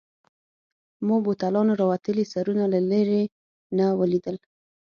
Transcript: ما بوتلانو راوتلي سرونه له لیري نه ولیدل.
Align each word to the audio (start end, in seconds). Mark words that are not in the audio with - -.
ما 1.07 1.15
بوتلانو 1.25 1.73
راوتلي 1.81 2.25
سرونه 2.33 2.65
له 2.73 2.79
لیري 2.91 3.23
نه 3.77 3.85
ولیدل. 3.99 4.35